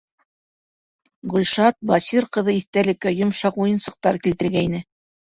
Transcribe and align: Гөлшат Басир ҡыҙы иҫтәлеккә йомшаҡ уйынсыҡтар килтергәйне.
Гөлшат 1.33 1.77
Басир 1.91 2.27
ҡыҙы 2.37 2.55
иҫтәлеккә 2.61 3.13
йомшаҡ 3.17 3.61
уйынсыҡтар 3.67 4.21
килтергәйне. 4.25 4.83